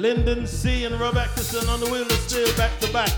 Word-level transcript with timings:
Lindon 0.00 0.46
C 0.46 0.86
and 0.86 0.98
Rob 0.98 1.14
Acteson 1.14 1.68
on 1.68 1.78
the 1.78 1.84
wheel 1.84 2.00
of 2.00 2.12
steel 2.12 2.48
back 2.56 2.70
to 2.80 2.90
back. 2.90 3.10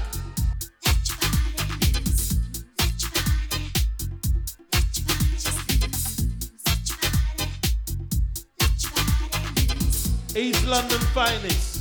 East 10.34 10.66
London 10.66 10.98
finest. 11.14 11.71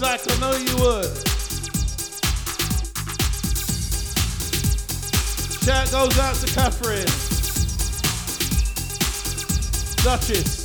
Like 0.00 0.20
I 0.30 0.38
know 0.38 0.52
you 0.52 0.76
would. 0.76 1.28
Shout 5.64 5.90
goes 5.90 6.18
out 6.20 6.36
to 6.36 6.46
Catherine. 6.54 7.04
Duchess. 10.04 10.57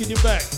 Taking 0.00 0.16
you 0.16 0.22
back, 0.22 0.49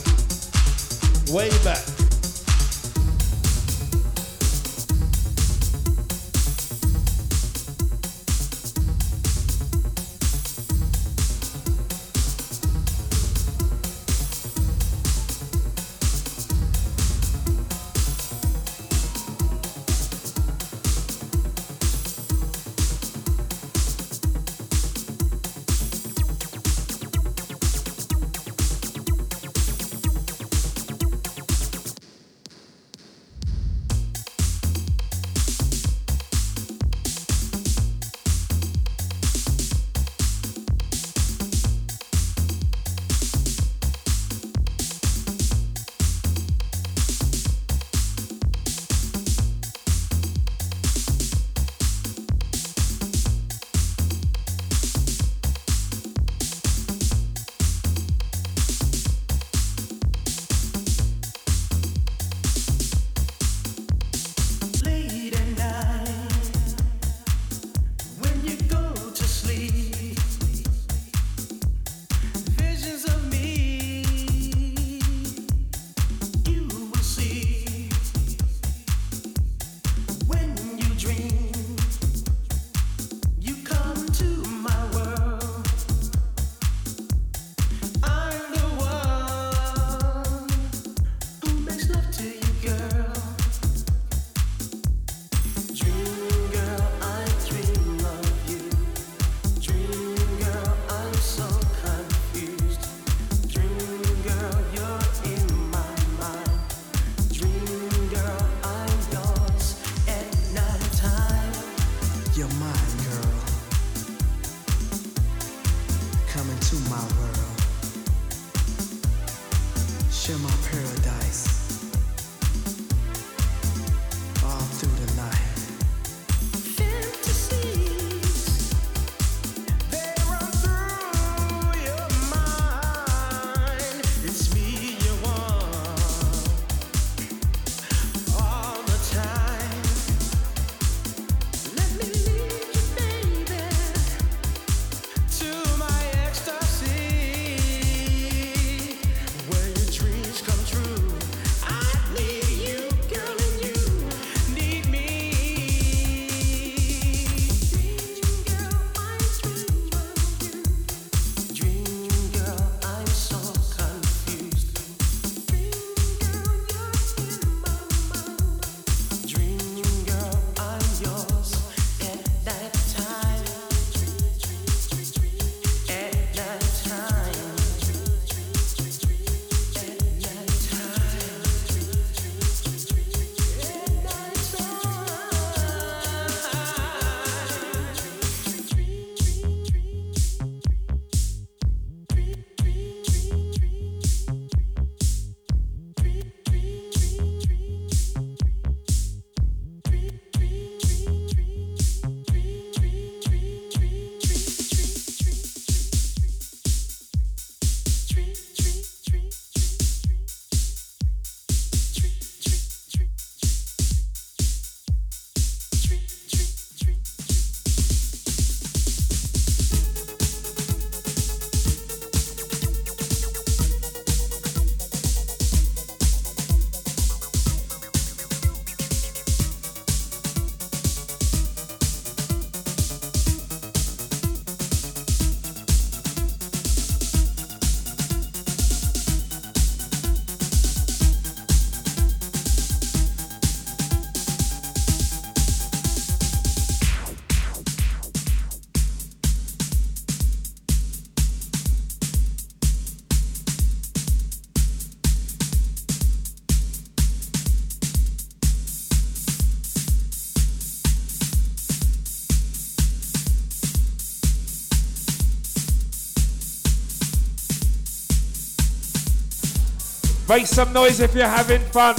Make 270.33 270.47
some 270.47 270.73
noise 270.73 270.99
if 271.01 271.15
you're 271.15 271.29
having 271.29 271.61
fun. 271.61 271.95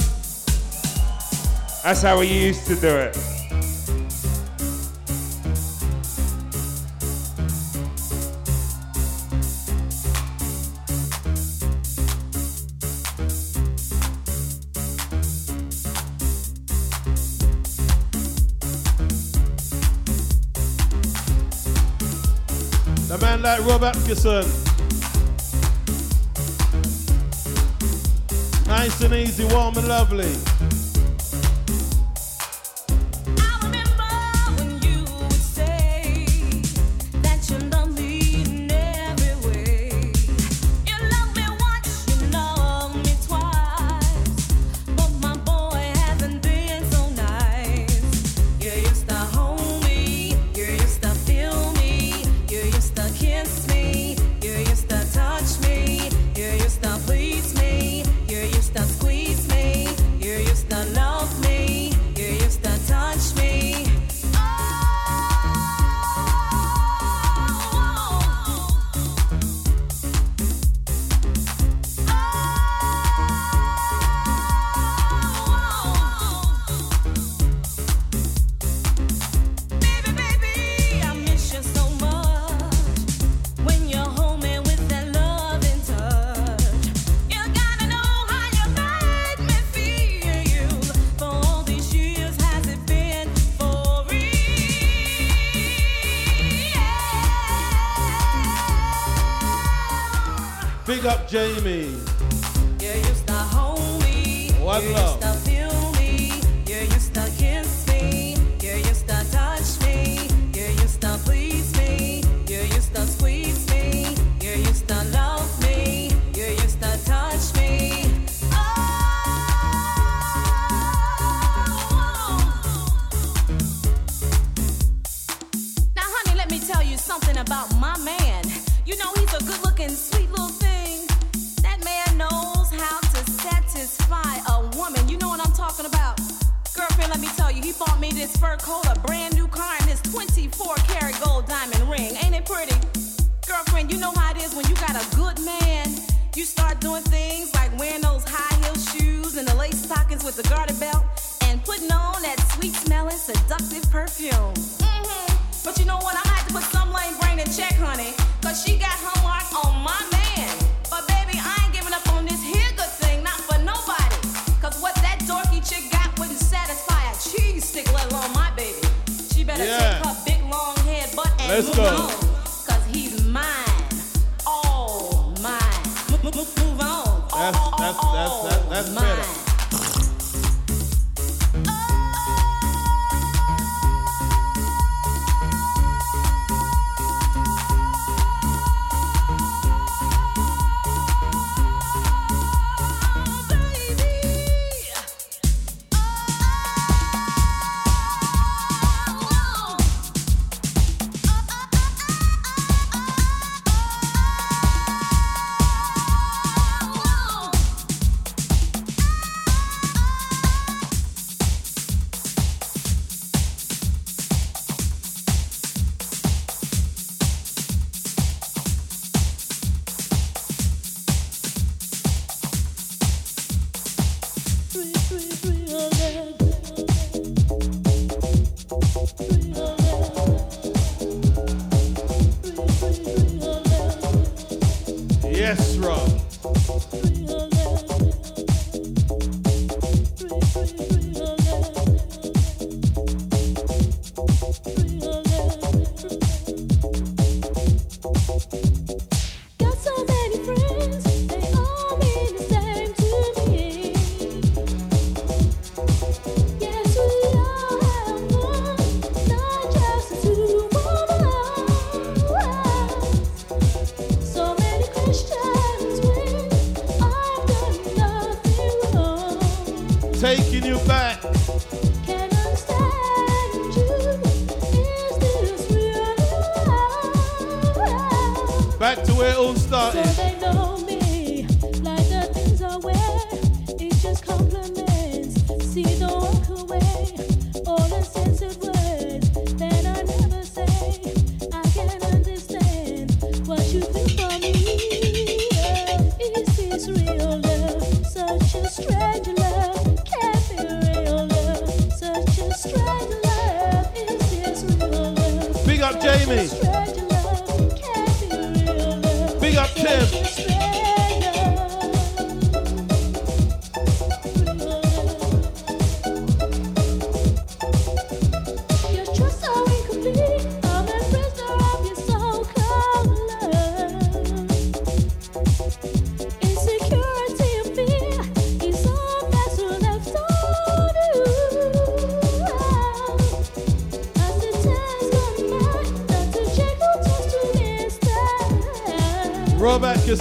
That's 1.84 2.02
how 2.02 2.18
we 2.18 2.26
used 2.26 2.66
to 2.66 2.74
do 2.74 2.88
it. 2.88 3.12
The 23.06 23.16
man 23.20 23.42
like 23.42 23.60
Rob 23.60 23.82
Acteson. 23.82 24.63
Nice 28.76 29.00
and 29.02 29.14
easy, 29.14 29.44
warm 29.44 29.78
and 29.78 29.86
lovely. 29.86 30.73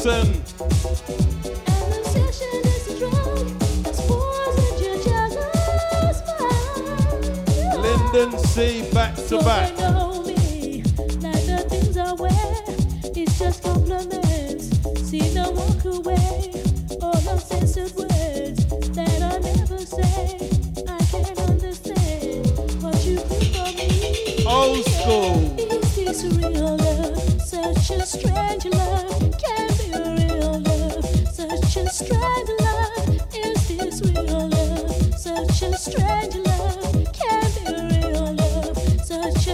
Rob 0.05 0.42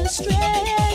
Straight. 0.10 0.89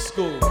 school. 0.00 0.49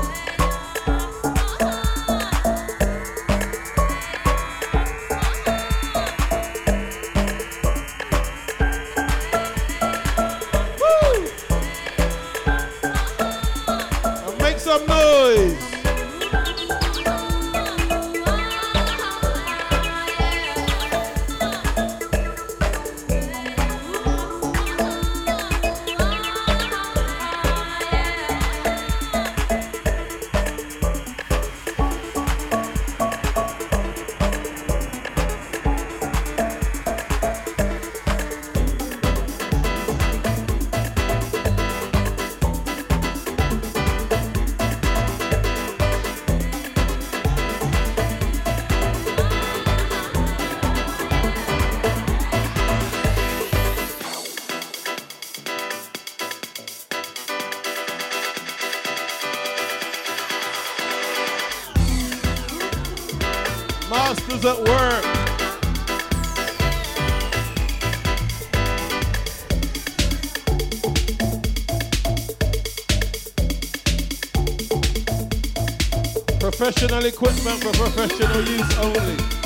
Professional 77.00 77.30
equipment 77.30 77.64
for 77.64 77.72
professional 77.72 78.42
use 78.42 78.78
only. 78.80 79.39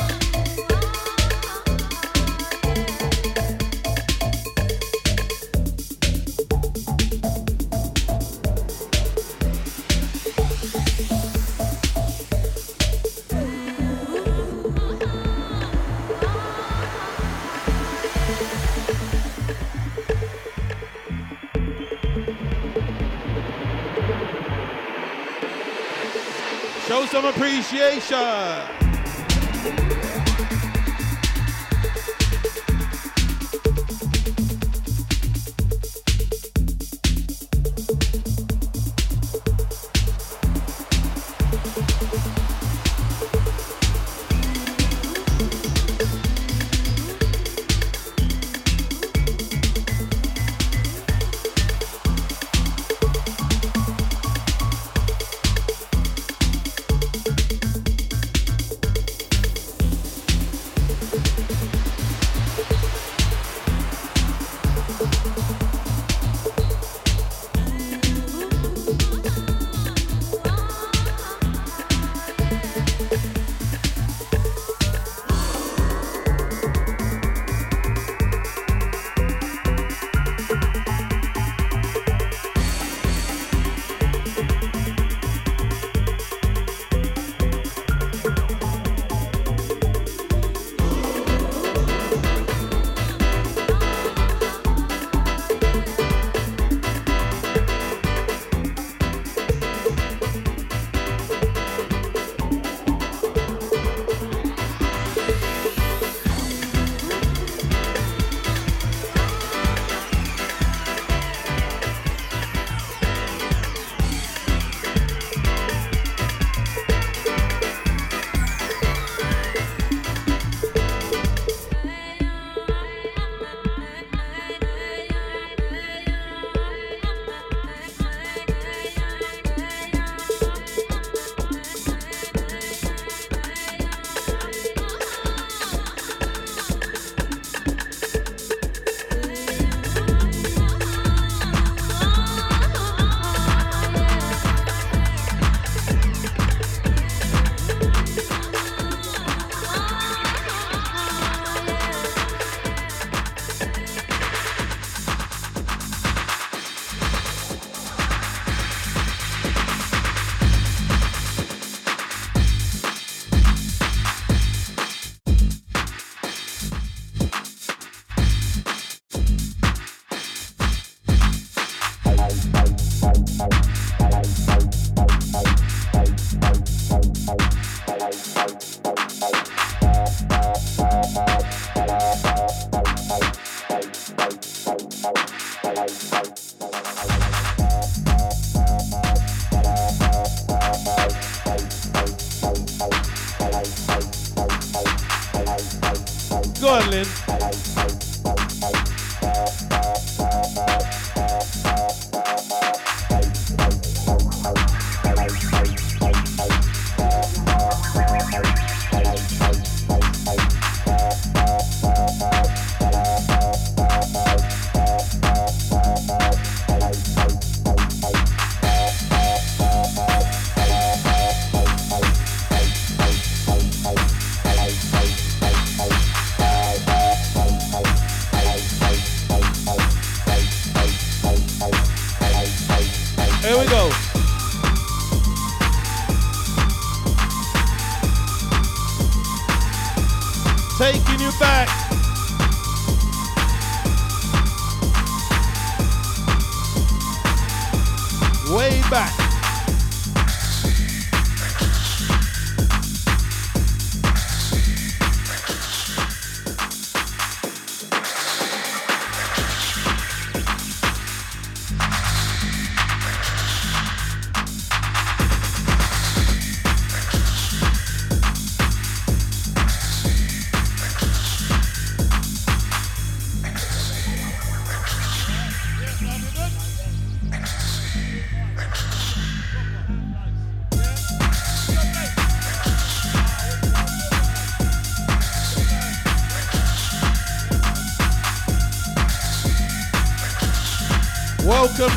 Some 27.74 28.73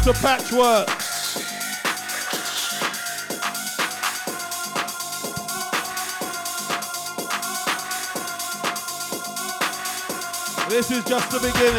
to 0.07 0.12
Patchwork. 0.12 0.87
This 10.69 10.92
is 10.92 11.03
just 11.05 11.29
the 11.33 11.40
beginning. 11.40 11.76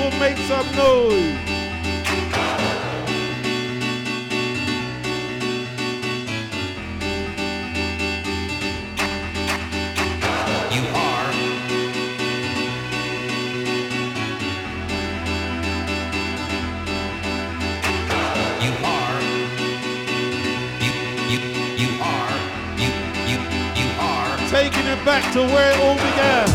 gospel, 0.00 0.18
make 0.18 0.36
some 0.38 0.66
noise. 0.76 1.38
You 10.72 10.82
are 10.94 11.32
You 18.60 18.72
are 18.84 19.20
You 20.80 20.92
you 21.28 21.40
you 21.76 21.90
are 22.02 22.38
you 22.78 22.90
you 23.26 23.38
you 23.74 23.88
are 24.00 24.38
taking 24.48 24.86
it 24.86 25.04
back 25.04 25.32
to 25.32 25.40
where 25.40 25.72
it 25.72 25.80
all 25.80 25.94
began. 25.94 26.49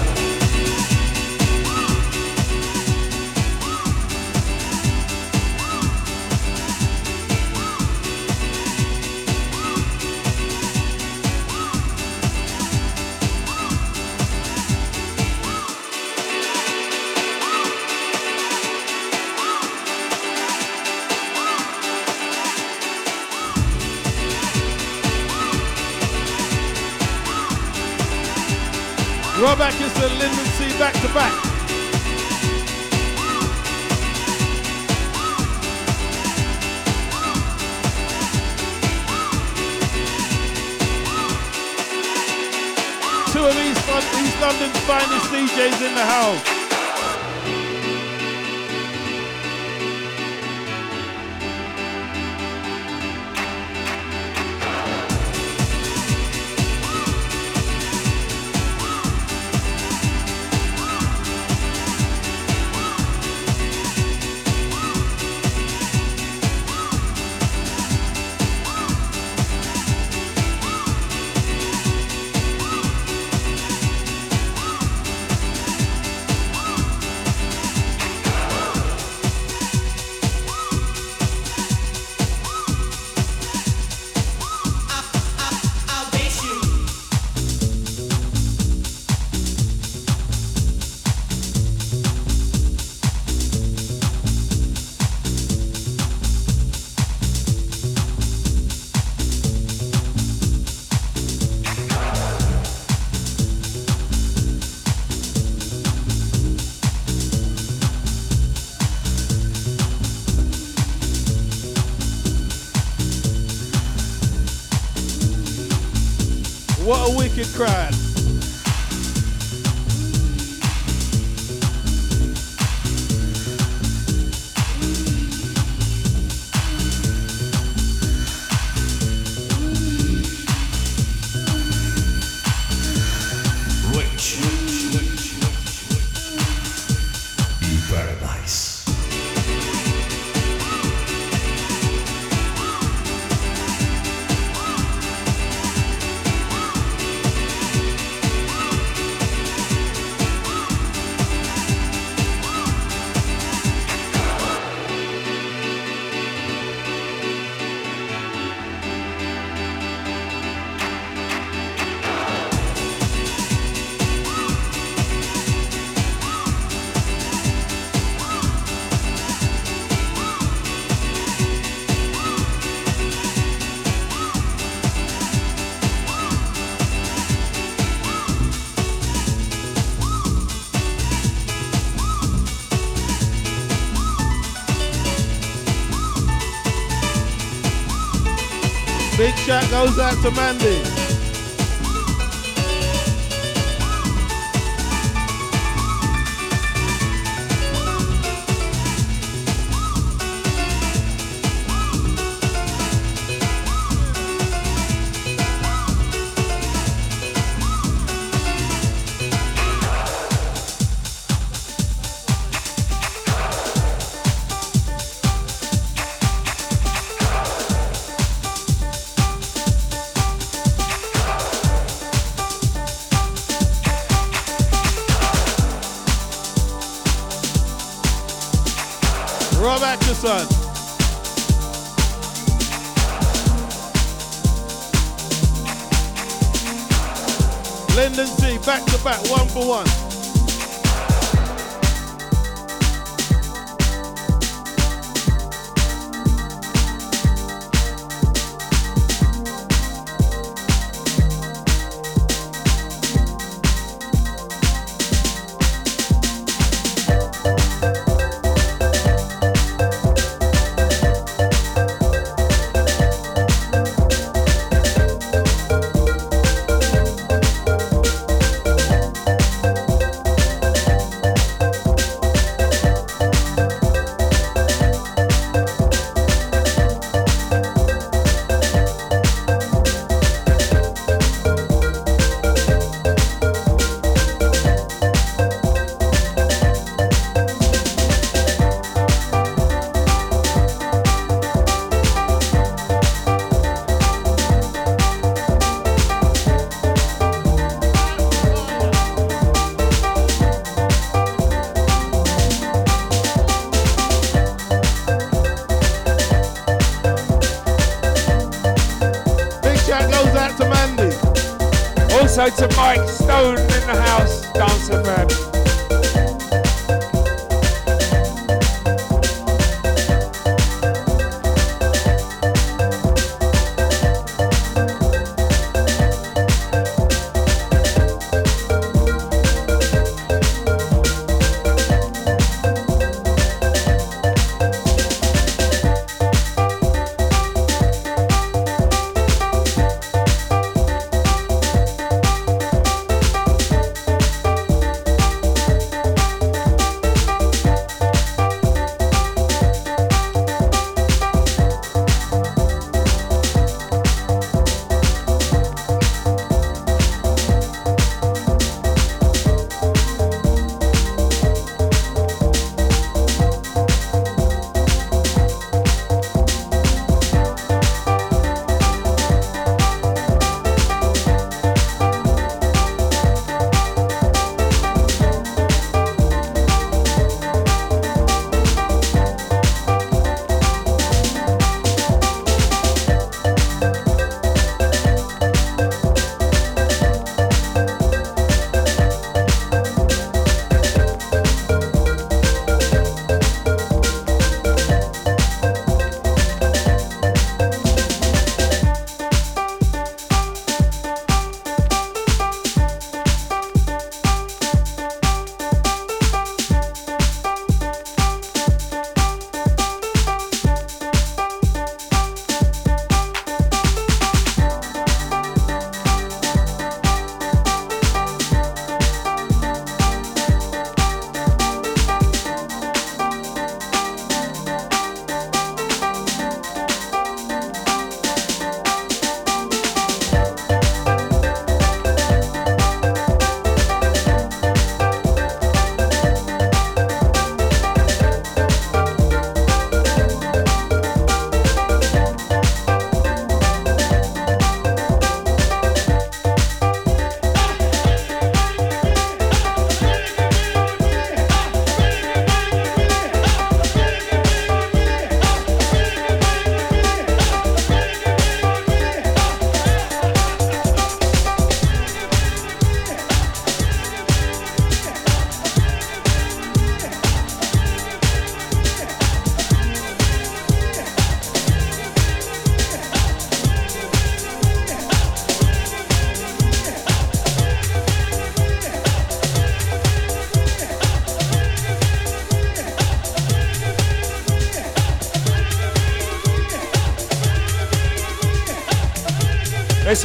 Shout 189.62 189.72
goes 189.72 190.00
out 190.00 190.22
to 190.22 190.32
Mandy. 190.32 190.95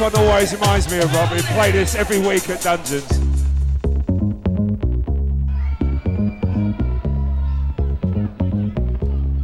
One 0.01 0.15
always 0.15 0.51
reminds 0.51 0.89
me 0.89 0.97
of 0.97 1.13
Rob. 1.13 1.31
We 1.31 1.41
play 1.43 1.71
this 1.71 1.93
every 1.93 2.17
week 2.17 2.49
at 2.49 2.61
Dungeons. 2.61 3.05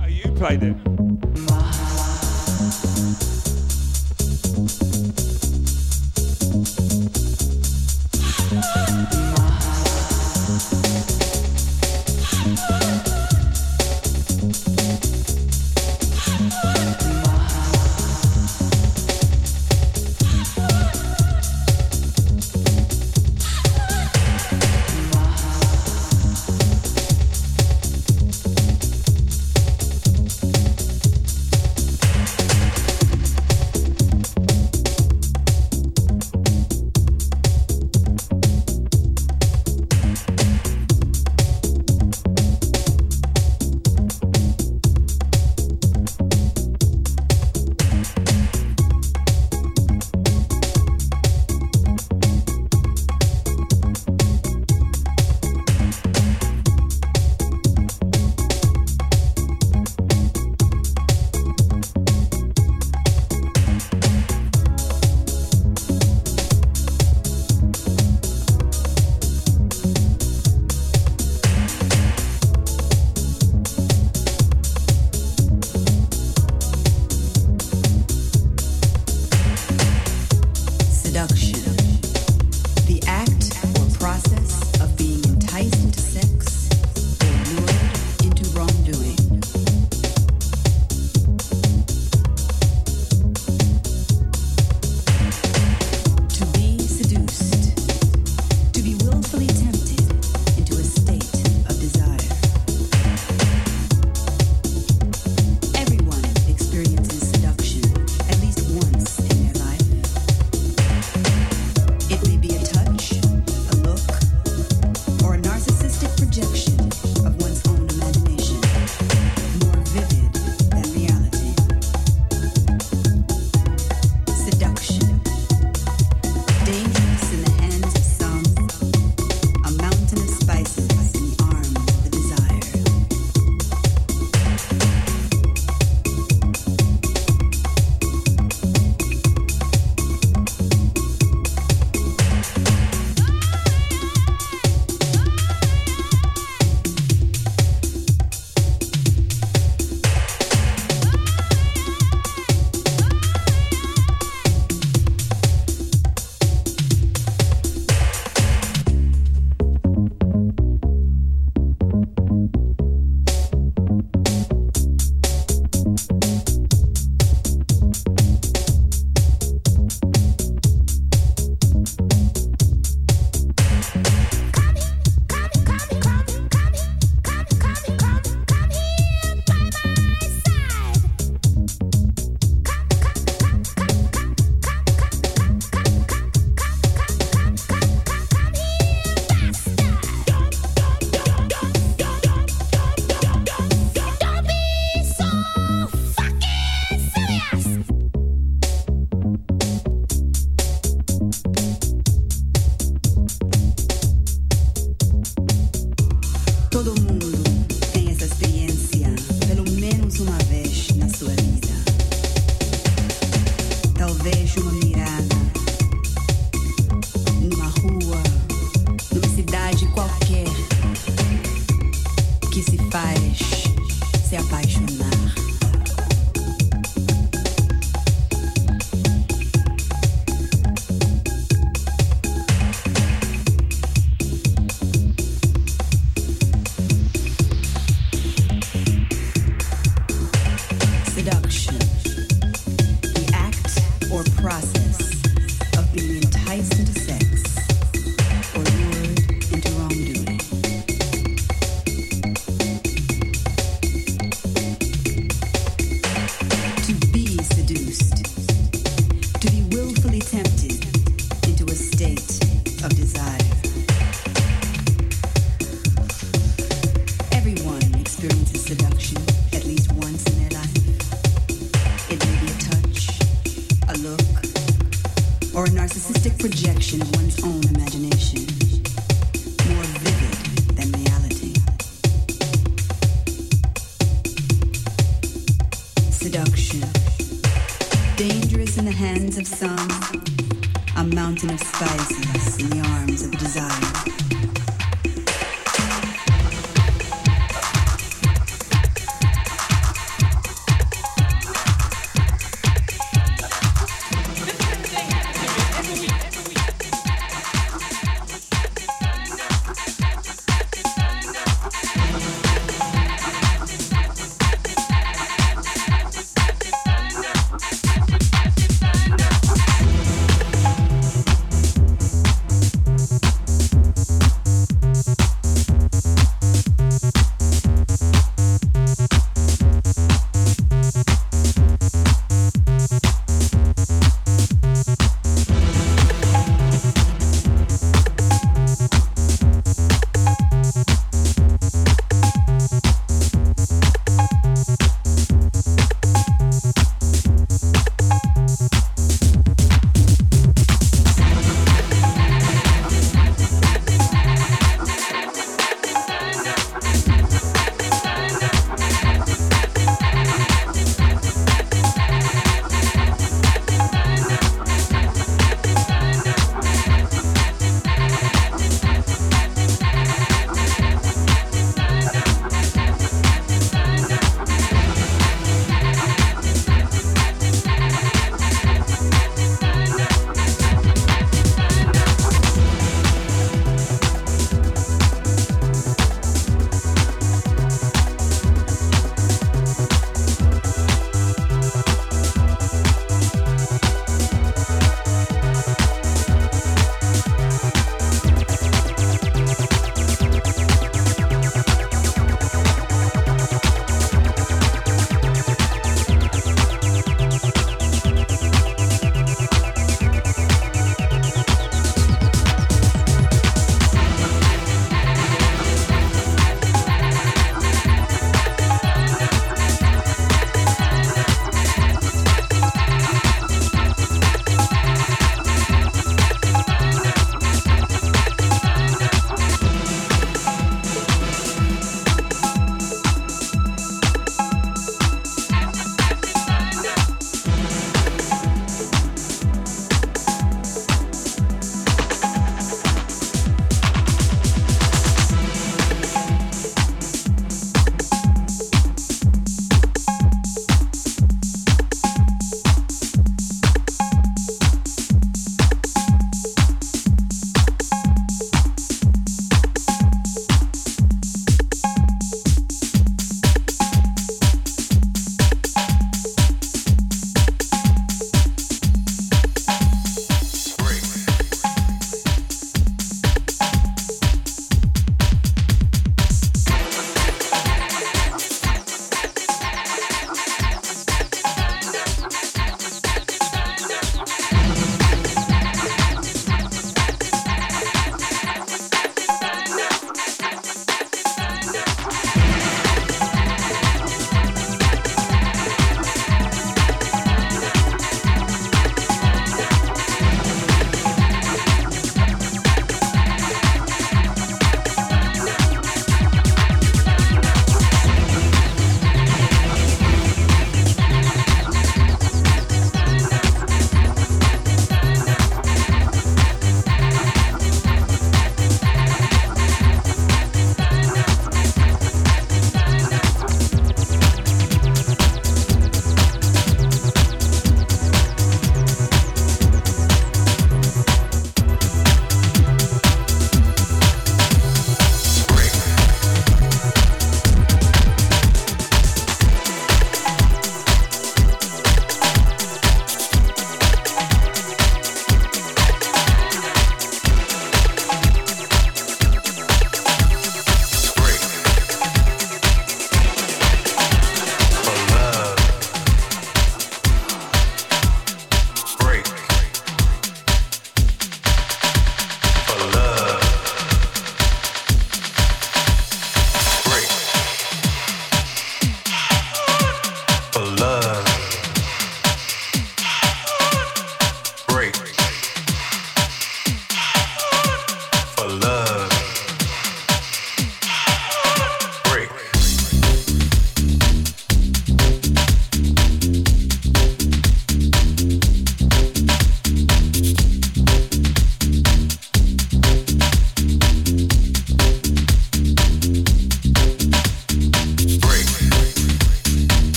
Oh, 0.00 0.06
you 0.08 0.32
played 0.32 0.64
it. 0.64 0.79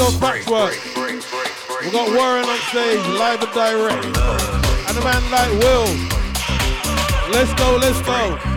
Orlando 0.00 0.18
Patchwork. 0.20 0.74
We 1.82 1.90
got 1.90 2.08
Warren 2.14 2.44
on 2.44 2.58
stage, 2.70 3.04
live 3.18 3.42
and 3.42 3.52
direct. 3.52 4.04
And 4.88 4.96
a 4.96 5.02
man 5.02 5.30
like 5.30 5.50
Will. 5.58 5.86
Let's 7.32 7.52
go, 7.54 7.76
let's 7.80 8.00
go. 8.02 8.47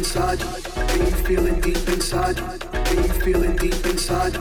inside? 0.00 0.40
Can 0.88 1.00
you 1.00 1.12
feel 1.26 1.46
it 1.46 1.60
deep 1.60 1.88
inside? 1.88 2.36
Can 2.86 2.96
you 3.04 3.12
feel 3.22 3.42
it 3.42 3.60
deep 3.60 3.84
inside? 3.84 4.32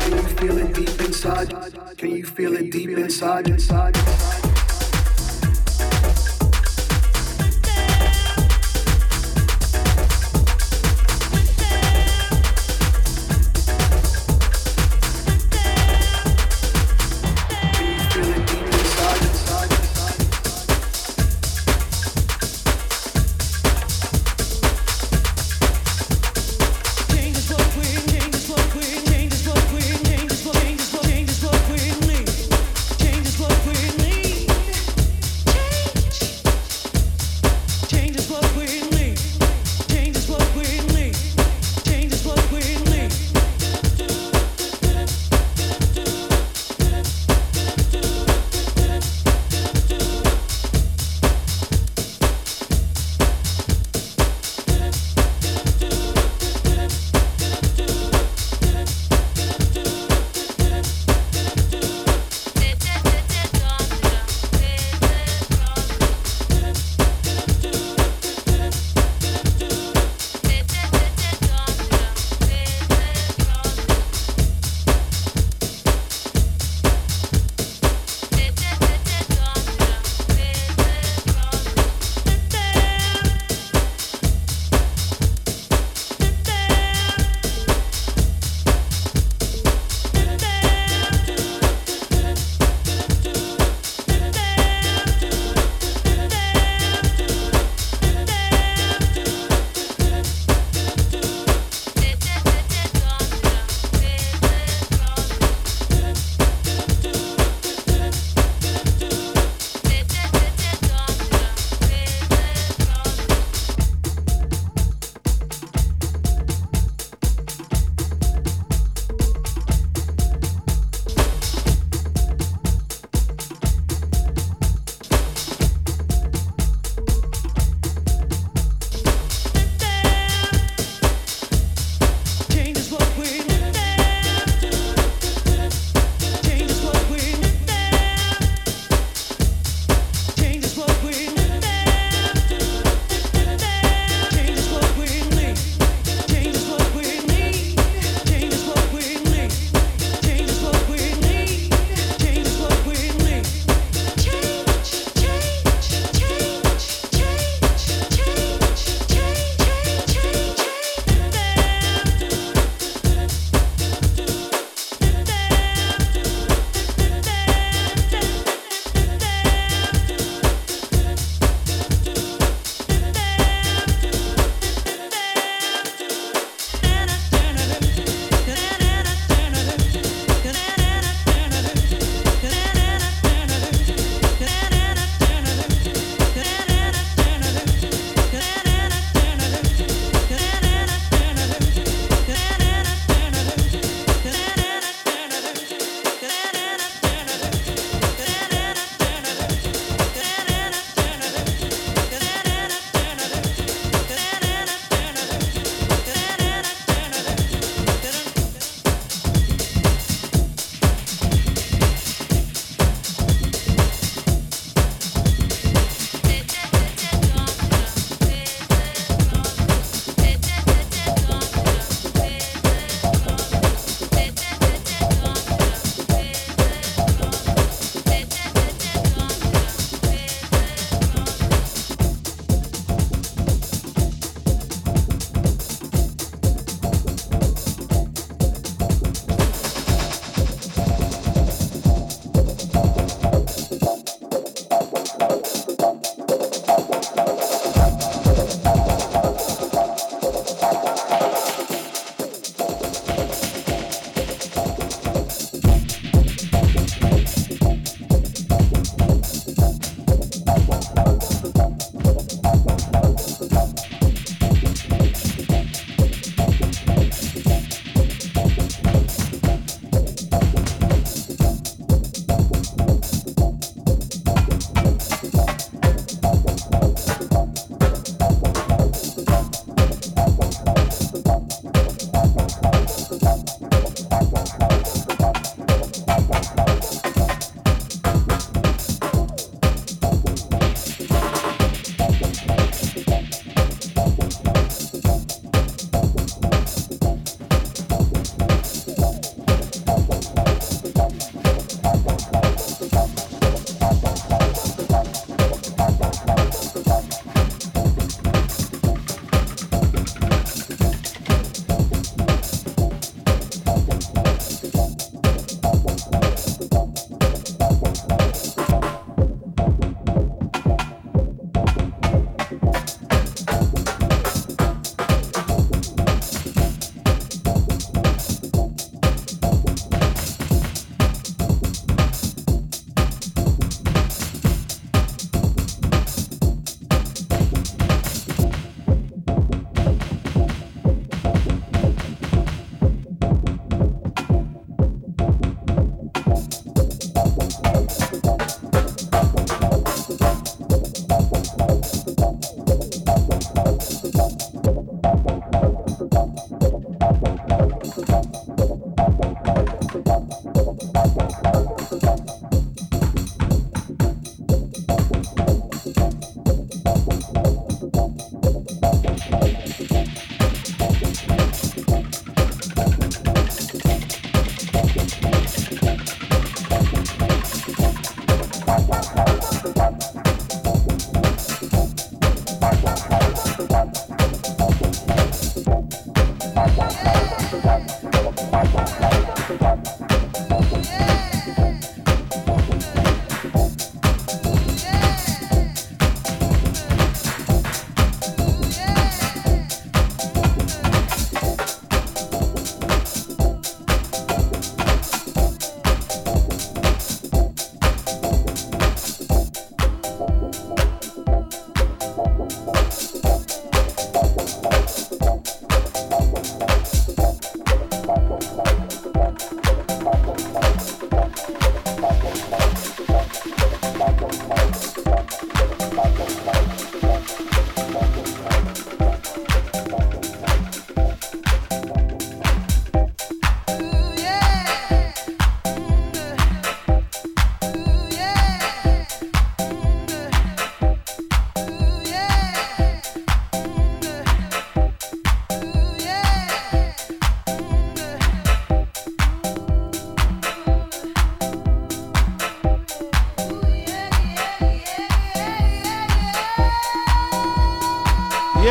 Can 0.00 0.12
you 0.12 0.22
feel 0.38 0.58
it 0.58 0.72
deep 0.72 1.00
inside? 1.00 1.48
Can 1.96 2.10
you 2.10 2.24
feel 2.24 2.54
it 2.54 2.70
deep 2.70 2.90
inside? 2.90 3.48
Inside. 3.48 3.96
inside? 3.96 4.47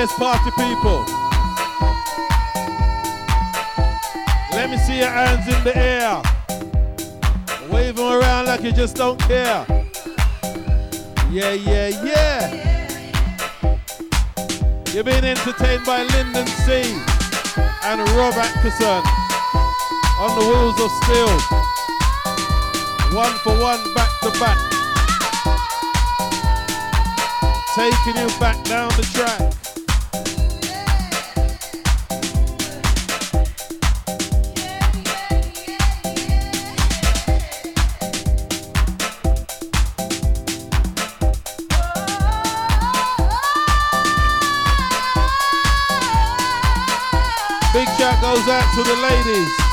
Yes, 0.08 0.20
party 0.20 0.52
people. 0.52 1.04
Let 4.52 4.70
me 4.70 4.78
see 4.78 5.00
your 5.00 5.10
hands 5.10 5.48
in 5.48 5.64
the 5.64 5.76
air. 5.76 6.22
Wave 7.70 7.96
them 7.98 8.14
around 8.14 8.46
like 8.46 8.62
you 8.62 8.72
just 8.72 8.96
don't 8.96 9.20
care. 9.20 9.66
Yeah, 11.30 11.52
yeah, 11.54 11.90
yeah. 12.04 12.88
You've 14.94 15.06
been 15.06 15.26
entertained 15.26 15.86
by 15.86 16.04
Lindon 16.04 16.48
C. 16.48 16.96
and 17.84 18.00
Rob 18.16 18.34
Acteson 18.36 19.04
on 20.20 20.40
the 20.40 20.46
wheels 20.48 20.80
of 20.80 20.92
steel. 21.04 21.38
One 23.14 23.34
for 23.40 23.60
one, 23.60 23.94
back 23.94 24.12
to 24.22 24.32
back. 24.40 24.58
Taking 27.76 28.22
you 28.22 28.40
back 28.40 28.64
down 28.64 28.90
the 28.90 29.04
track. 29.14 29.57
To 48.78 48.84
the 48.84 48.96
ladies 48.96 49.67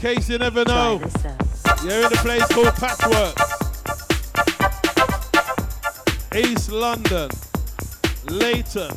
case 0.00 0.30
you 0.30 0.38
never 0.38 0.64
know, 0.64 0.98
you're 1.84 2.06
in 2.06 2.06
a 2.06 2.16
place 2.22 2.46
called 2.46 2.74
Patchwork, 2.76 3.36
East 6.34 6.72
London, 6.72 7.28
Later. 8.30 8.88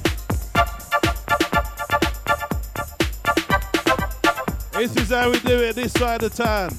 This 4.72 4.96
is 4.96 5.10
how 5.10 5.30
we 5.30 5.40
do 5.42 5.62
it 5.62 5.76
this 5.76 5.92
side 5.92 6.24
of 6.24 6.34
town. 6.34 6.72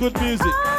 good 0.00 0.18
music. 0.22 0.69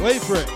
Wait 0.00 0.22
for 0.22 0.36
it. 0.36 0.48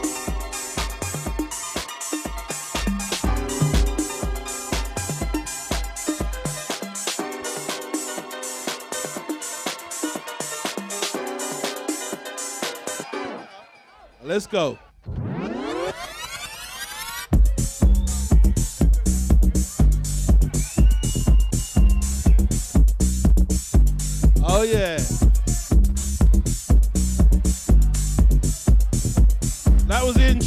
Let's 14.23 14.47
go. 14.47 14.79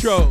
Intro. 0.06 0.30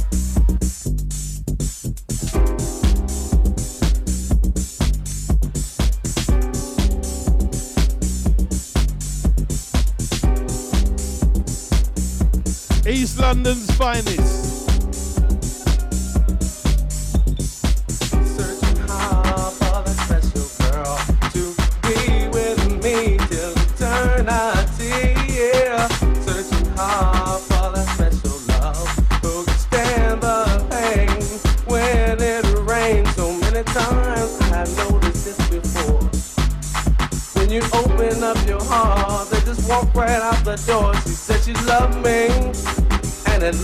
East 12.87 13.19
London's 13.19 13.71
finest. 13.77 14.24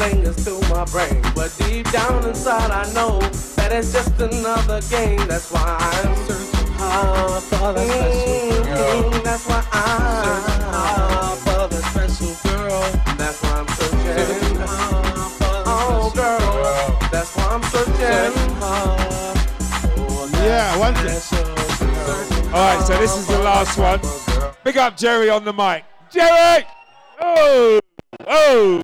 Lingers 0.00 0.42
through 0.42 0.60
my 0.74 0.84
brain. 0.86 1.22
But 1.34 1.54
deep 1.58 1.90
down 1.92 2.26
inside, 2.26 2.70
I 2.70 2.90
know 2.92 3.20
that 3.56 3.70
it's 3.70 3.92
just 3.92 4.18
another 4.20 4.80
game. 4.88 5.20
That's 5.28 5.50
why 5.52 5.76
I'm 5.78 6.16
searching 6.26 6.72
hard 6.74 7.42
for 7.44 7.72
the 7.74 7.86
special 7.86 8.64
girl. 8.64 9.10
That's 9.22 9.46
why 9.46 9.60
I'm 9.60 9.78
searching 9.78 10.60
hard 10.72 11.38
for 11.38 11.68
the 11.68 11.80
special 11.92 12.32
girl. 12.50 12.80
That's 13.18 13.42
why 13.42 13.52
I'm 13.60 13.68
searching 13.68 14.56
hard 14.66 15.32
for 15.38 15.56
the 15.56 15.70
oh, 15.70 16.12
girl. 16.14 16.98
That's 17.12 17.36
why 17.36 17.46
I'm 17.54 17.62
searching 17.64 18.52
hard. 18.58 19.10
Yeah, 20.42 20.78
one 20.78 20.94
second. 20.96 21.60
All 22.52 22.76
right, 22.76 22.84
so 22.84 22.98
this 22.98 23.16
is 23.16 23.26
the 23.26 23.38
last 23.38 23.78
one. 23.78 24.00
Big 24.64 24.76
up 24.76 24.96
Jerry 24.96 25.30
on 25.30 25.44
the 25.44 25.52
mic. 25.52 25.84
Jerry! 26.10 26.64
Oh! 27.20 27.78
Oh! 28.26 28.79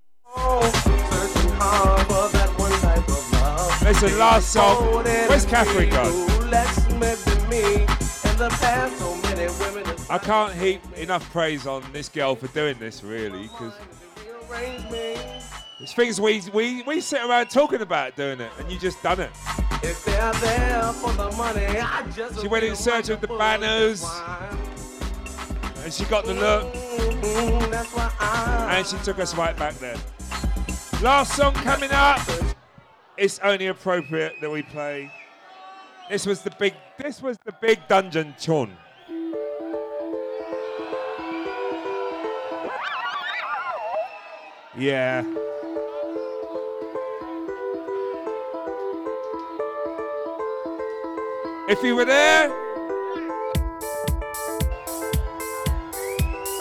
So 4.40 5.02
many 9.22 9.46
women 9.60 9.84
have 9.84 10.10
I 10.10 10.18
can't 10.18 10.52
heap 10.52 10.80
enough 10.96 11.30
praise 11.32 11.66
on 11.66 11.82
this 11.92 12.08
girl 12.08 12.36
for 12.36 12.46
doing 12.48 12.78
this, 12.78 13.02
really, 13.02 13.42
because 13.42 13.72
it's 15.80 15.92
things 15.94 16.20
we, 16.20 16.42
we, 16.52 16.82
we 16.82 17.00
sit 17.00 17.22
around 17.22 17.48
talking 17.48 17.80
about 17.80 18.16
doing 18.16 18.40
it, 18.40 18.50
and 18.58 18.70
you 18.70 18.78
just 18.78 19.02
done 19.02 19.20
it. 19.20 19.30
Money, 21.36 21.66
She 22.40 22.48
went 22.48 22.64
in 22.64 22.76
search 22.76 23.08
of 23.08 23.20
the 23.20 23.28
banners, 23.28 24.04
and 25.82 25.92
she 25.92 26.04
got 26.04 26.24
the 26.24 26.34
look, 26.34 26.74
and 28.22 28.86
she 28.86 28.96
took 28.98 29.18
us 29.18 29.34
right 29.34 29.56
back 29.56 29.74
there. 29.74 29.96
Last 31.02 31.36
song 31.36 31.54
coming 31.54 31.90
up. 31.92 32.20
It's 33.18 33.38
only 33.38 33.68
appropriate 33.68 34.34
that 34.42 34.50
we 34.50 34.62
play. 34.62 35.10
This 36.10 36.26
was 36.26 36.42
the 36.42 36.50
big. 36.50 36.74
This 36.98 37.22
was 37.22 37.38
the 37.44 37.52
big 37.62 37.78
dungeon 37.88 38.34
tune. 38.38 38.76
Yeah. 44.76 45.24
If 51.68 51.82
you 51.82 51.96
were 51.96 52.04
there, 52.04 52.50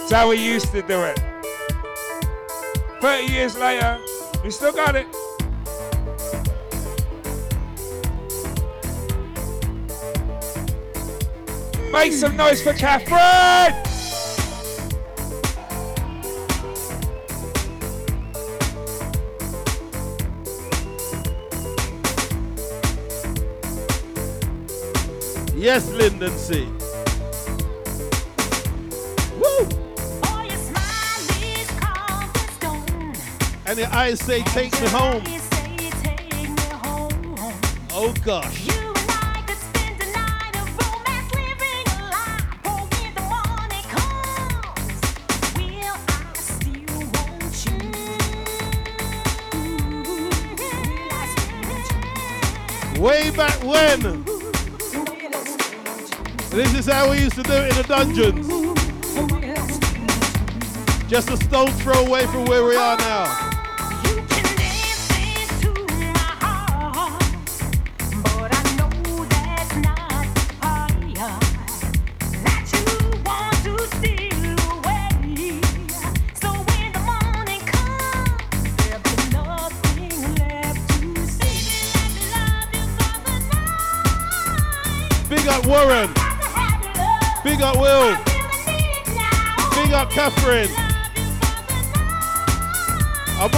it's 0.01 0.11
how 0.11 0.29
we 0.29 0.37
used 0.37 0.71
to 0.71 0.81
do 0.81 1.03
it. 1.03 1.19
30 3.01 3.31
years 3.31 3.57
later, 3.57 3.99
we 4.43 4.49
still 4.49 4.71
got 4.71 4.95
it. 4.95 5.05
Make 11.95 12.11
some 12.11 12.35
noise 12.35 12.61
for 12.61 12.73
Catherine! 12.73 13.73
Yes, 25.55 25.89
Lindon 25.91 26.37
C. 26.37 26.65
Woo! 29.39 29.69
And 33.65 33.77
the 33.79 33.87
eyes 33.91 34.19
say, 34.19 34.41
take 34.43 34.73
me 34.81 34.87
home. 34.89 35.23
Oh 37.93 38.13
gosh. 38.25 38.84
Way 53.05 53.29
back 53.29 53.63
when. 53.63 54.23
This 56.49 56.73
is 56.73 56.87
how 56.87 57.11
we 57.11 57.19
used 57.19 57.35
to 57.35 57.43
do 57.43 57.53
it 57.53 57.69
in 57.69 57.75
the 57.77 57.85
dungeons. 57.87 58.47
Just 61.07 61.29
a 61.29 61.37
stone 61.37 61.67
throw 61.67 62.03
away 62.03 62.25
from 62.25 62.45
where 62.45 62.65
we 62.65 62.75
are 62.75 62.97
now. 62.97 63.54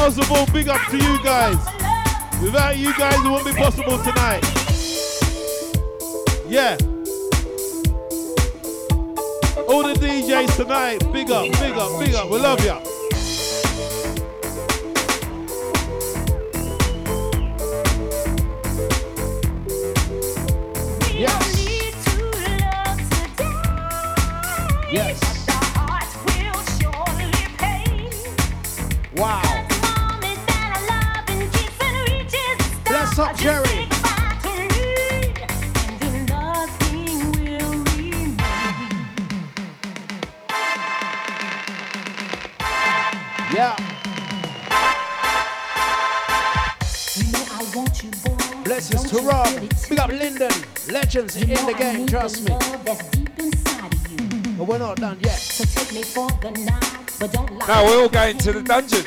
Most 0.07 0.19
of 0.19 0.31
all, 0.31 0.45
big 0.53 0.69
up 0.69 0.81
to 0.89 0.97
you 0.97 1.21
guys. 1.21 1.57
Without 2.41 2.77
you 2.77 2.97
guys, 2.97 3.13
it 3.23 3.29
wouldn't 3.29 3.45
be 3.45 3.61
possible 3.61 3.97
tonight. 3.99 4.41
Yeah. 6.47 6.77
All 9.67 9.83
the 9.83 9.93
DJs 9.99 10.55
tonight, 10.55 10.99
big 11.11 11.29
up, 11.29 11.43
big 11.59 11.77
up, 11.77 11.99
big 11.99 12.15
up. 12.15 12.29
We 12.31 12.39
love 12.39 12.63
ya. 12.63 12.86
Trust 52.07 52.41
me. 52.47 52.55
But 54.57 54.67
we're 54.67 54.77
not 54.79 54.97
done 54.97 55.17
yet. 55.21 55.37
So 55.37 55.63
take 55.65 55.93
me 55.93 56.03
for 56.03 56.29
the 56.41 56.51
night, 56.51 57.13
but 57.19 57.31
don't 57.31 57.51
lie. 57.57 57.67
Now 57.67 57.85
we're 57.85 58.01
all 58.01 58.09
going 58.09 58.37
to 58.39 58.53
the 58.53 58.63
dungeon. 58.63 59.05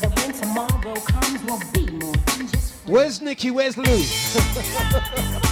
The 0.00 0.08
when 0.08 0.32
tomorrow 0.32 0.94
comes 1.00 1.42
will 1.44 1.62
be 1.72 1.90
more 1.98 2.14
Where's 2.86 3.20
Nikki? 3.20 3.50
Where's 3.50 3.76
Lou? 3.76 5.42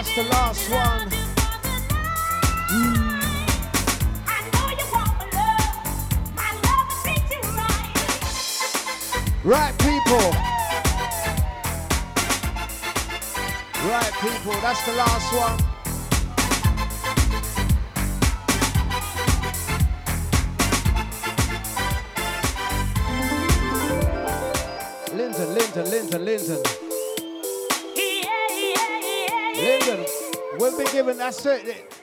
That's 0.00 0.16
the 0.16 0.22
last 0.22 0.70
one. 0.70 1.10
Right, 9.44 9.78
people. 9.78 10.30
Right, 13.90 14.12
people. 14.22 14.52
That's 14.62 14.86
the 14.86 14.92
last 14.94 15.34
one. 15.34 15.69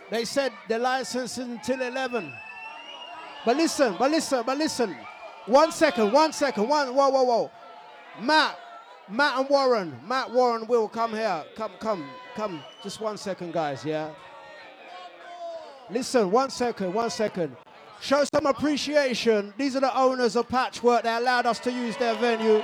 They 0.10 0.26
said 0.26 0.52
the 0.68 0.80
license 0.80 1.38
is 1.38 1.48
until 1.48 1.82
11. 1.82 2.34
But 3.46 3.58
listen, 3.58 3.96
but 3.98 4.12
listen, 4.12 4.44
but 4.46 4.58
listen. 4.58 4.96
One 5.46 5.72
second, 5.72 6.12
one 6.12 6.34
second, 6.34 6.68
one, 6.68 6.94
whoa, 6.94 7.10
whoa, 7.10 7.24
whoa. 7.24 7.52
Matt, 8.22 8.58
Matt 9.10 9.40
and 9.40 9.50
Warren, 9.50 9.98
Matt, 10.06 10.32
Warren 10.32 10.68
will 10.68 10.88
come 10.90 11.12
here. 11.12 11.44
Come, 11.56 11.72
come, 11.80 12.10
come. 12.36 12.62
Just 12.84 13.00
one 13.00 13.18
second, 13.18 13.54
guys, 13.54 13.86
yeah? 13.86 14.12
Listen, 15.90 16.30
one 16.30 16.50
second, 16.50 16.94
one 16.94 17.10
second. 17.10 17.56
Show 18.02 18.26
some 18.26 18.46
appreciation. 18.46 19.54
These 19.58 19.76
are 19.76 19.80
the 19.80 19.98
owners 19.98 20.36
of 20.36 20.50
Patchwork. 20.50 21.04
They 21.04 21.16
allowed 21.16 21.46
us 21.46 21.60
to 21.60 21.72
use 21.72 21.96
their 21.98 22.16
venue. 22.16 22.62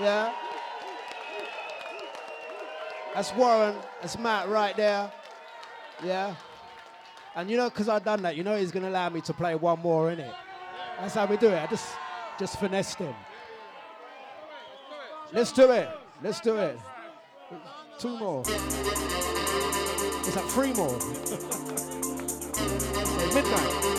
Yeah? 0.00 0.32
That's 3.14 3.32
Warren. 3.34 3.76
That's 4.02 4.18
Matt 4.18 4.48
right 4.48 4.76
there. 4.76 5.10
Yeah. 6.04 6.34
And 7.34 7.50
you 7.50 7.56
know, 7.56 7.68
because 7.68 7.88
I've 7.88 8.04
done 8.04 8.22
that, 8.22 8.36
you 8.36 8.44
know 8.44 8.56
he's 8.56 8.72
to 8.72 8.88
allow 8.88 9.08
me 9.08 9.20
to 9.22 9.34
play 9.34 9.54
one 9.54 9.80
more, 9.80 10.10
in 10.10 10.20
it. 10.20 10.34
That's 10.98 11.14
how 11.14 11.26
we 11.26 11.36
do 11.36 11.48
it. 11.48 11.62
I 11.62 11.66
just, 11.66 11.86
just 12.38 12.58
finessed 12.58 12.98
him. 12.98 13.14
Let's 15.32 15.52
do 15.52 15.70
it. 15.70 15.88
Let's 16.22 16.40
do 16.40 16.56
it. 16.56 16.78
Two 17.98 18.18
more. 18.18 18.42
It's 20.26 20.36
like 20.36 20.46
three 20.46 20.72
more. 20.72 20.98
midnight. 23.36 23.95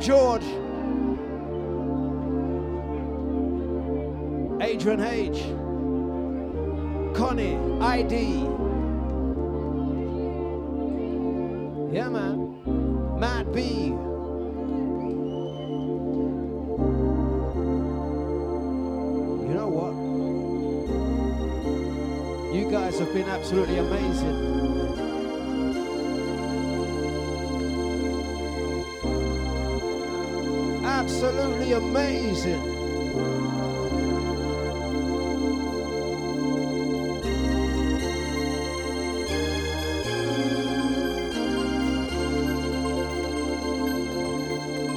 George. 0.00 0.44
Adrian 4.60 5.00
H. 5.00 5.42
Connie, 7.16 7.56
ID. 7.80 8.44
Yeah, 11.94 12.08
man. 12.10 13.18
Mad 13.18 13.52
B. 13.52 13.86
You 19.46 19.54
know 19.54 19.68
what? 19.68 19.94
You 22.54 22.70
guys 22.70 22.98
have 22.98 23.12
been 23.14 23.28
absolutely 23.28 23.78
amazing. 23.78 24.65
Absolutely 31.16 31.72
amazing. 31.72 32.62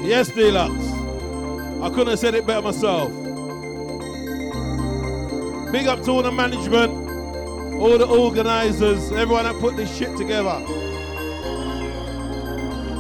Yes, 0.04 0.30
Dlux. 0.32 1.82
I 1.82 1.90
couldn't 1.90 2.08
have 2.08 2.20
said 2.20 2.36
it 2.36 2.46
better 2.46 2.64
myself. 2.64 3.14
Big 5.72 5.88
up 5.88 6.04
to 6.04 6.12
all 6.12 6.22
the 6.22 6.34
management, 6.34 6.92
all 7.80 7.98
the 7.98 8.06
organizers, 8.06 9.10
everyone 9.14 9.46
that 9.46 9.58
put 9.62 9.78
this 9.78 9.96
shit 9.98 10.18
together. 10.18 10.60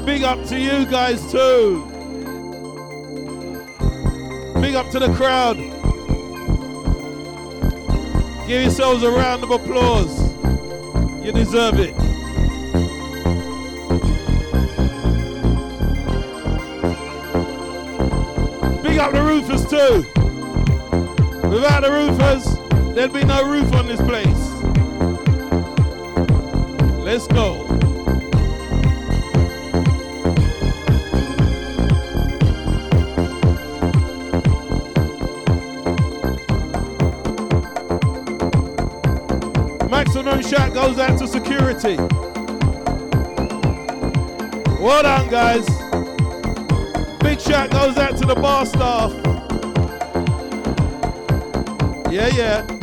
Big 0.05 0.23
up 0.23 0.41
to 0.45 0.57
you 0.57 0.85
guys 0.85 1.29
too. 1.29 1.88
Up 4.79 4.89
to 4.91 4.99
the 4.99 5.13
crowd. 5.13 5.57
Give 8.47 8.61
yourselves 8.61 9.03
a 9.03 9.11
round 9.11 9.43
of 9.43 9.51
applause. 9.51 10.21
You 11.21 11.33
deserve 11.33 11.79
it. 11.79 11.93
Big 18.81 18.97
up 18.99 19.11
the 19.11 19.21
roofers 19.21 19.65
too. 19.67 20.05
Without 21.49 21.83
the 21.83 21.91
roofers, 21.91 22.95
there'd 22.95 23.11
be 23.11 23.25
no 23.25 23.51
roof 23.51 23.73
on 23.73 23.85
this 23.85 23.99
place. 23.99 24.49
Let's 27.03 27.27
go. 27.27 27.68
Maximum 40.11 40.41
shout 40.41 40.73
goes 40.73 40.97
out 40.97 41.19
to 41.19 41.27
security. 41.27 41.95
Well 44.81 45.03
done, 45.03 45.29
guys. 45.29 45.67
Big 47.19 47.39
shout 47.39 47.69
goes 47.69 47.95
out 47.95 48.17
to 48.17 48.25
the 48.25 48.33
bar 48.33 48.65
staff. 48.65 49.13
Yeah, 52.11 52.29
yeah. 52.29 52.78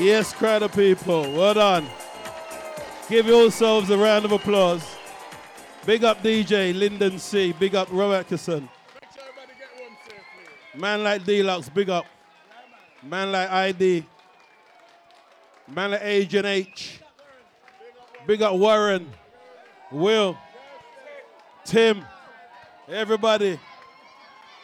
Yes, 0.00 0.32
crowd 0.32 0.62
of 0.62 0.72
people. 0.72 1.30
Well 1.30 1.52
done. 1.52 1.86
Give 3.10 3.26
yourselves 3.26 3.90
a 3.90 3.98
round 3.98 4.24
of 4.24 4.32
applause. 4.32 4.82
Big 5.84 6.04
up 6.04 6.22
DJ 6.22 6.74
Lindon 6.74 7.18
C. 7.18 7.52
Big 7.52 7.74
up 7.74 7.86
Rob 7.90 8.24
Acteson. 8.24 8.66
Man 10.74 11.02
like 11.02 11.22
Dlux, 11.24 11.72
big 11.74 11.90
up. 11.90 12.06
Man 13.02 13.30
like 13.30 13.50
ID. 13.50 14.06
Man 15.68 15.90
like 15.90 16.00
Adrian 16.02 16.46
H. 16.46 17.00
Big 18.26 18.40
up 18.40 18.54
Warren. 18.54 19.06
Will. 19.92 20.38
Tim. 21.66 22.02
Everybody. 22.88 23.60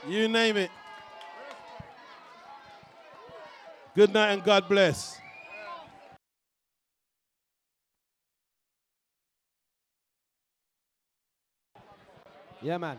You 0.08 0.28
name 0.28 0.56
it. 0.56 0.70
Good 3.94 4.14
night 4.14 4.32
and 4.32 4.42
God 4.42 4.66
bless. 4.66 5.20
Yeah, 12.62 12.78
man. 12.78 12.98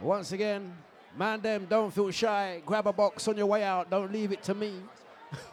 Once 0.00 0.32
again, 0.32 0.76
man, 1.16 1.40
them 1.40 1.66
don't 1.68 1.92
feel 1.92 2.10
shy. 2.10 2.60
Grab 2.66 2.86
a 2.86 2.92
box 2.92 3.28
on 3.28 3.36
your 3.36 3.46
way 3.46 3.62
out. 3.62 3.88
Don't 3.88 4.12
leave 4.12 4.32
it 4.32 4.42
to 4.44 4.54
me. 4.54 4.80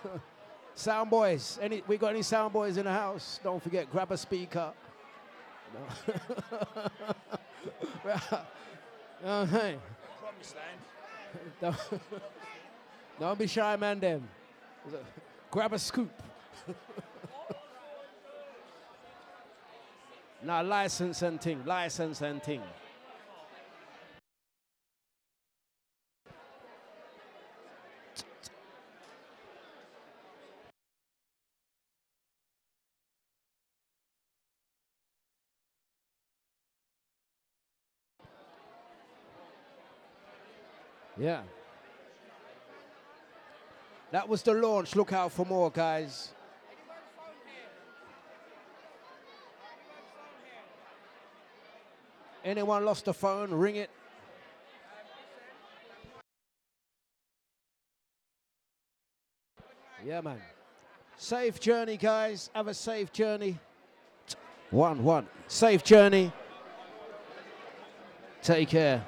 sound 0.76 1.10
boys, 1.10 1.60
any 1.62 1.84
we 1.88 1.98
got 1.98 2.08
any 2.10 2.22
sound 2.22 2.54
boys 2.54 2.78
in 2.78 2.86
the 2.86 2.92
house? 2.92 3.40
Don't 3.44 3.62
forget, 3.62 3.90
grab 3.92 4.12
a 4.12 4.18
speaker. 4.18 4.72
No. 8.04 8.20
Uh, 9.24 9.46
hey. 9.46 9.78
Don't, 11.62 11.78
don't 13.18 13.40
be 13.40 13.48
shy, 13.48 13.78
man. 13.78 14.00
Them. 14.00 14.28
Grab 15.50 15.72
a 15.72 15.80
scoop. 15.80 16.12
Now 20.44 20.64
license 20.64 21.22
and 21.22 21.40
thing, 21.40 21.64
license 21.66 22.22
and 22.22 22.42
thing. 22.42 22.62
Yeah. 41.18 41.42
That 44.10 44.28
was 44.28 44.42
the 44.42 44.54
launch. 44.54 44.96
Look 44.96 45.14
out 45.14 45.32
for 45.32 45.46
more, 45.46 45.70
guys. 45.70 46.32
Anyone 52.44 52.86
lost 52.86 53.08
a 53.08 53.14
phone? 53.14 53.52
Ring 53.52 53.76
it. 53.76 53.90
Yeah, 60.04 60.22
man. 60.22 60.42
Safe 61.18 61.60
journey, 61.60 61.98
guys. 61.98 62.50
Have 62.56 62.68
a 62.68 62.74
safe 62.74 63.12
journey. 63.12 63.60
One, 64.72 65.04
one. 65.04 65.28
Safe 65.48 65.84
journey. 65.84 66.32
Take 68.42 68.70
care. 68.70 69.06